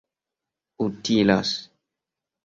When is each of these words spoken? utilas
utilas 0.85 1.51